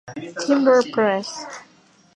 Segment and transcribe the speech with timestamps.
[0.47, 1.45] Timber Press.